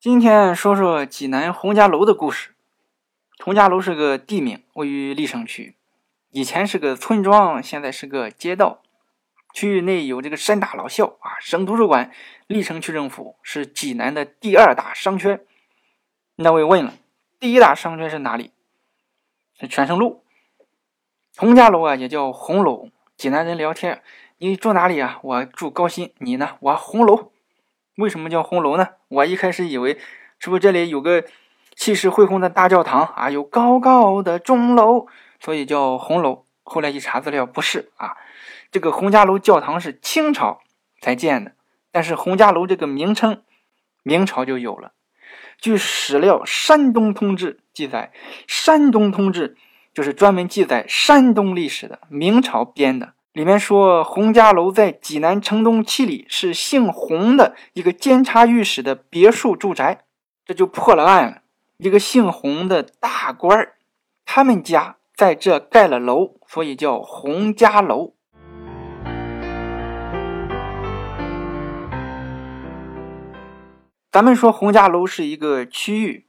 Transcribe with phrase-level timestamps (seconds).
[0.00, 2.54] 今天说说济南洪家楼的故事。
[3.44, 5.74] 洪家楼是个地名，位于历城区，
[6.30, 8.80] 以前是个村庄，现在是个街道。
[9.52, 12.12] 区域内有这个山大老校啊，省图书馆，
[12.46, 15.44] 历城区政府是济南的第二大商圈。
[16.36, 16.94] 那位问了，
[17.40, 18.52] 第一大商圈是哪里？
[19.58, 20.22] 是泉城路。
[21.36, 22.88] 洪家楼啊，也叫红楼。
[23.16, 24.00] 济南人聊天，
[24.36, 25.18] 你住哪里啊？
[25.24, 26.14] 我住高新。
[26.18, 26.50] 你呢？
[26.60, 27.32] 我红楼。
[27.98, 28.90] 为什么叫红楼呢？
[29.08, 29.98] 我一开始以为
[30.38, 31.24] 是不是这里有个
[31.74, 35.08] 气势恢宏的大教堂啊，有高高的钟楼，
[35.40, 36.44] 所以叫红楼。
[36.62, 38.16] 后来一查资料，不是啊，
[38.70, 40.60] 这个洪家楼教堂是清朝
[41.00, 41.56] 才建的，
[41.90, 43.42] 但是洪家楼这个名称
[44.04, 44.92] 明朝就有了。
[45.60, 48.12] 据史料《山东通志》记载，
[48.46, 49.54] 《山东通志》
[49.92, 53.14] 就是专门记载山东历史的，明朝编的。
[53.38, 60.06] 里面说，洪家楼在济南城东七里，是姓洪的一个监察御史的别墅住宅，
[60.44, 61.42] 这就破了案了。
[61.76, 63.76] 一个姓洪的大官儿，
[64.24, 68.14] 他们家在这盖了楼，所以叫洪家楼。
[74.10, 76.26] 咱们说洪家楼是一个区域，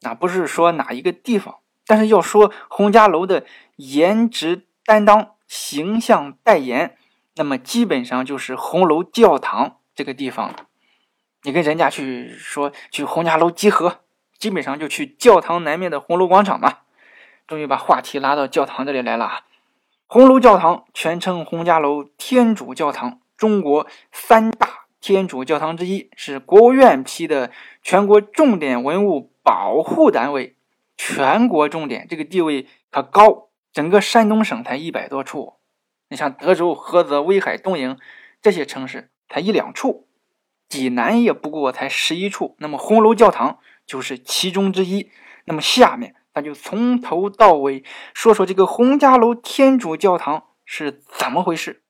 [0.00, 3.44] 那不是说哪一个地方，但是要说洪家楼的
[3.76, 5.36] 颜值担当。
[5.48, 6.96] 形象代言，
[7.34, 10.54] 那么基本上就是红楼教堂这个地方。
[11.42, 14.00] 你跟人家去说去洪家楼集合，
[14.36, 16.78] 基本上就去教堂南面的红楼广场嘛。
[17.46, 19.40] 终于把话题拉到教堂这里来了啊。
[20.06, 24.68] 红楼教堂全称洪家楼天主教堂，中国三大
[25.00, 27.50] 天主教堂之一，是国务院批的
[27.82, 30.56] 全国重点文物保护单位。
[30.96, 33.47] 全国重点这个地位可高。
[33.72, 35.54] 整个山东省才一百多处，
[36.08, 37.98] 你像德州、菏泽、威海、东营
[38.40, 40.08] 这些城市才一两处，
[40.68, 42.56] 济南也不过才十一处。
[42.58, 45.10] 那么红楼教堂就是其中之一。
[45.44, 47.84] 那么下面咱就从头到尾
[48.14, 51.82] 说说这个洪家楼天主教堂是怎么回事。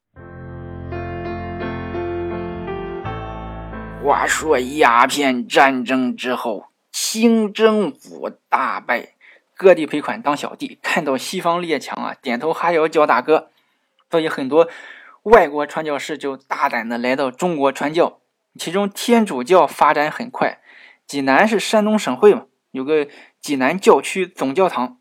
[4.04, 9.14] 话说鸦片战争之后，清政府大败。
[9.58, 13.50] 各地赔款当小弟，看到西方列强啊，点头哈腰叫大哥，
[14.08, 14.68] 所以很多
[15.24, 18.20] 外国传教士就大胆的来到中国传教。
[18.56, 20.60] 其中天主教发展很快，
[21.08, 23.08] 济南是山东省会嘛，有个
[23.40, 25.00] 济南教区总教堂。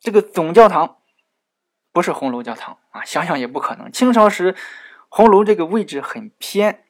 [0.00, 0.96] 这个总教堂
[1.92, 3.92] 不是红楼教堂啊，想想也不可能。
[3.92, 4.56] 清朝时，
[5.08, 6.82] 红楼这个位置很偏，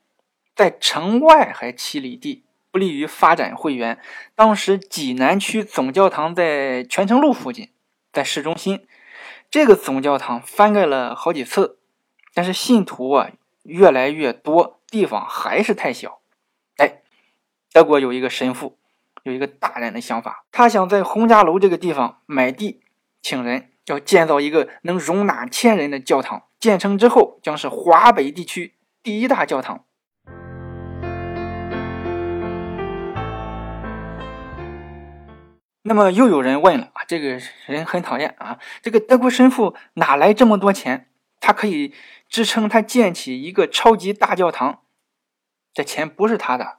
[0.54, 2.45] 在城外还七里地。
[2.76, 3.98] 不利于发展会员。
[4.34, 7.70] 当时济南区总教堂在泉城路附近，
[8.12, 8.86] 在市中心。
[9.50, 11.78] 这个总教堂翻盖了好几次，
[12.34, 13.30] 但是信徒啊
[13.62, 16.20] 越来越多，地方还是太小。
[16.76, 17.00] 哎，
[17.72, 18.76] 德国有一个神父
[19.22, 22.82] 有一个大胆的想法，他想在洪家楼这个地方买地，
[23.22, 26.42] 请人要建造一个能容纳千人的教堂。
[26.60, 29.85] 建成之后，将是华北地区第一大教堂。
[35.88, 41.08] 那么又有人问了啊，这个人很讨厌啊，这个德国神父哪来这么多钱？
[41.38, 41.94] 他可以
[42.28, 44.82] 支撑他建起一个超级大教堂，
[45.72, 46.78] 这钱不是他的。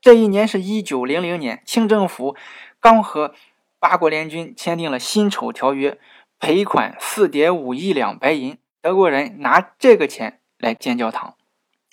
[0.00, 2.36] 这一年是一九零零年，清政府
[2.78, 3.34] 刚和
[3.80, 5.98] 八国联军签订了辛丑条约，
[6.38, 11.34] 赔款四点五亿两白银，德国人拿这个钱来建教堂，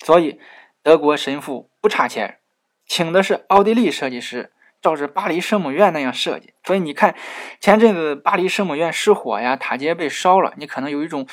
[0.04, 0.38] 所以
[0.84, 2.38] 德国神父不差钱，
[2.86, 4.52] 请的是奥地利设计师。
[4.86, 7.16] 照着巴黎圣母院那样设计，所以你看，
[7.58, 11.26] 前阵子巴黎圣母院失火呀，塔尖被烧了，你可能有一种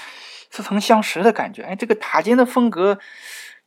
[0.50, 1.62] 似曾相识的感觉。
[1.62, 2.98] 哎，这个塔尖的风格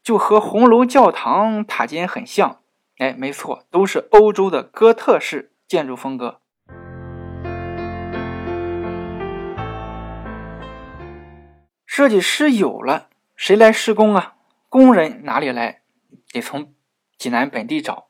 [0.02, 2.62] 就和红楼教堂塔尖很像。
[2.98, 6.40] 哎，没错，都是欧洲的哥特式建筑风格。
[11.86, 14.34] 设计师有了，谁来施工啊？
[14.68, 15.82] 工人哪里来？
[16.32, 16.74] 得从
[17.16, 18.08] 济南本地找。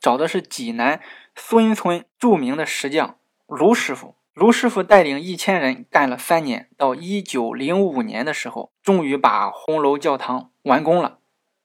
[0.00, 1.00] 找的是济南
[1.34, 3.16] 孙村著名的石匠
[3.46, 4.14] 卢师傅。
[4.34, 11.18] 卢师傅带领一千人干了三年，到一九零五年的时候，终于把红楼教堂完工了。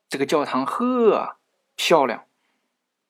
[0.10, 1.38] 这个教堂呵
[1.76, 2.24] 漂亮，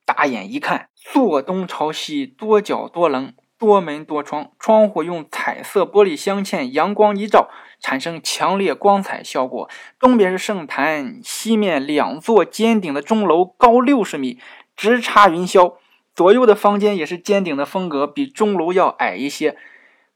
[0.06, 7.50] 打眼一看，坐东朝西，多角多棱，多门多窗，窗户用彩色玻璃镶嵌，阳光一照，
[7.80, 9.70] 产生强烈光彩效果。
[9.98, 14.40] 东边是圣坛，西面两座尖顶的钟楼，高六十米。
[14.76, 15.76] 直插云霄，
[16.16, 19.58] 左右的房间也是尖顶的风格，比钟楼要矮一些。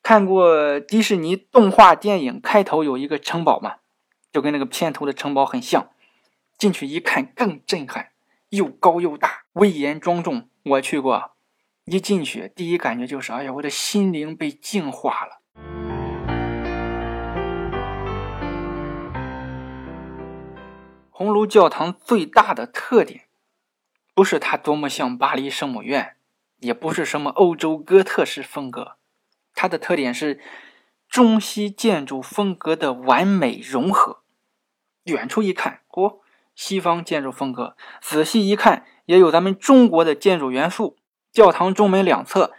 [0.03, 3.75] 看过迪士尼动画电影开头有一个城堡吗？
[4.31, 5.89] 就跟那个片头的城堡很像。
[6.57, 8.07] 进去一看更震撼，
[8.49, 10.49] 又高又大，威严庄重。
[10.63, 11.33] 我去过，
[11.85, 15.41] 一进去第一感觉就是，哎呀，我的心灵被净化了。
[21.11, 23.26] 红炉教堂最大的特点，
[24.17, 26.15] 不是它多么像巴黎圣母院，
[26.57, 28.97] 也不是什么欧洲哥特式风格，
[29.53, 30.39] 它的特点是
[31.07, 34.23] 中西建筑风格的完美融合。
[35.03, 36.21] 远处一看，嚯！
[36.55, 40.97] 西方建筑风格，仔细一看，也有咱们中国的建筑元素。
[41.31, 42.53] 教堂中门两侧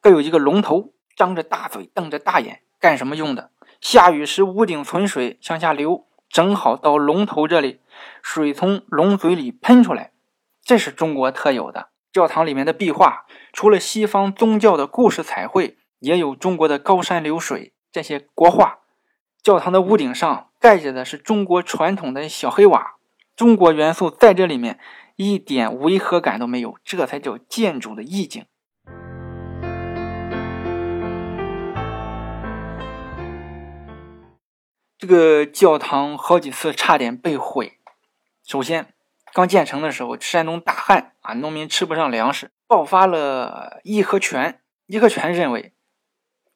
[0.00, 3.50] 各有一个龙头，张着大嘴，瞪着大眼，干什么用的？
[3.78, 7.82] 下雨时屋顶存水向下流，正好到龙头这里，
[8.22, 10.12] 水从龙嘴里喷出来，
[10.64, 11.90] 这是中国特有的。
[12.10, 18.78] 教堂里面的壁画，除了西方宗教的故事彩绘，也有中国的高山流水这些国画。
[19.42, 22.94] 教堂的屋顶上盖着的是中国传统的小黑瓦。
[23.36, 24.78] 中国元素在这里面
[25.16, 28.46] 一点违和感都没有，这才叫建筑的意境。
[34.96, 37.80] 这个教堂好几次差点被毁。
[38.46, 38.93] 首先，
[39.34, 44.60] 刚建成的时候，山东大旱啊，农民吃不上粮食，爆发了义和拳。
[44.86, 45.72] 义和拳认为，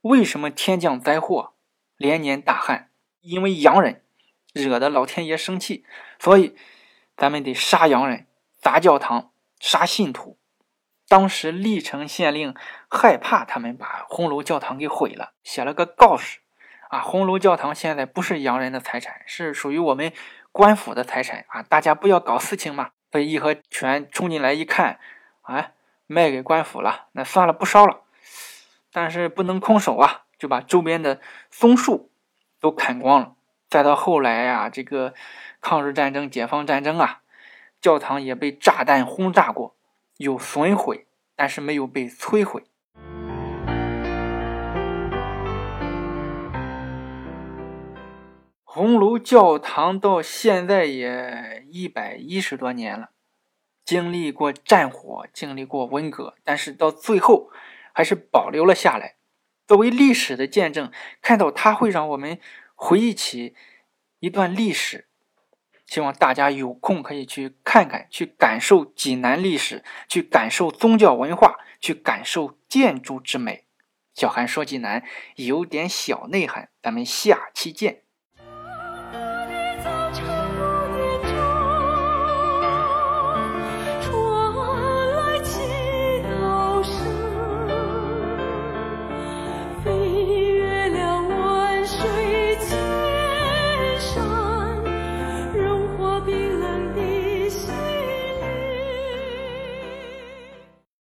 [0.02, 1.54] 为什么天降灾祸，
[1.96, 2.90] 连年大旱？
[3.20, 4.02] 因为洋人。
[4.54, 5.84] 惹得老天爷生气，
[6.19, 6.56] 所以
[7.16, 8.26] 咱们得杀洋人、
[8.56, 9.30] 砸教堂、
[9.60, 10.38] 杀信徒。
[11.06, 12.54] 当时历城县令
[12.88, 16.40] 害怕他们把红楼教堂给毁了，写了个告示：
[16.88, 20.12] 啊，红楼教堂现在不是洋人的财产，是属于我们
[20.52, 21.62] 官府的财产啊！
[21.62, 22.90] 大家不要搞事情嘛。
[23.10, 25.00] 所以义和拳冲进来一看，
[25.42, 25.72] 哎，
[26.06, 28.02] 卖给官府了，那算了，不烧了。
[28.92, 32.10] 但是不能空手啊，就把周边的松树
[32.60, 33.34] 都砍光了。
[33.70, 35.14] 再到后来呀，这个
[35.60, 37.22] 抗日战争、解放战争啊，
[37.80, 39.74] 教堂也被炸弹轰炸过，
[40.16, 42.64] 有损毁，但是没有被摧毁。
[48.78, 53.10] 红楼教堂到现在也一百一十多年了，
[53.84, 57.50] 经历过战火，经历过文革，但是到最后
[57.92, 59.16] 还是保留了下来，
[59.66, 60.92] 作为历史的见证。
[61.20, 62.38] 看到它会让我们。
[62.76, 63.56] 回忆起
[64.20, 65.08] 一段历史，
[65.84, 73.66] 希望大家有空可以去看看，去感受济南历史，去感受宗教文化，去感受建筑之美。
[74.14, 75.02] 小韩说济南
[75.34, 78.04] 有点小内涵，咱们下期见。